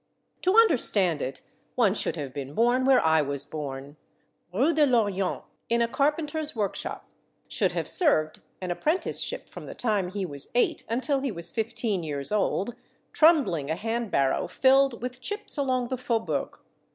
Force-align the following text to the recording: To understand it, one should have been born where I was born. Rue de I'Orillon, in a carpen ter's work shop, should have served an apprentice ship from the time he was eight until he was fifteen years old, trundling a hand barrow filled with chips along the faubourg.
To 0.41 0.57
understand 0.57 1.21
it, 1.21 1.43
one 1.75 1.93
should 1.93 2.15
have 2.15 2.33
been 2.33 2.55
born 2.55 2.85
where 2.85 3.05
I 3.05 3.21
was 3.21 3.45
born. 3.45 3.97
Rue 4.51 4.73
de 4.73 4.81
I'Orillon, 4.87 5.43
in 5.69 5.79
a 5.83 5.87
carpen 5.87 6.25
ter's 6.25 6.55
work 6.55 6.75
shop, 6.75 7.05
should 7.47 7.73
have 7.73 7.87
served 7.87 8.41
an 8.61 8.71
apprentice 8.71 9.19
ship 9.21 9.47
from 9.47 9.67
the 9.67 9.75
time 9.75 10.09
he 10.09 10.25
was 10.25 10.49
eight 10.55 10.83
until 10.89 11.19
he 11.19 11.31
was 11.31 11.51
fifteen 11.53 12.01
years 12.01 12.31
old, 12.31 12.73
trundling 13.13 13.69
a 13.69 13.75
hand 13.75 14.09
barrow 14.09 14.47
filled 14.47 15.03
with 15.03 15.21
chips 15.21 15.55
along 15.55 15.89
the 15.89 15.97
faubourg. 15.99 16.57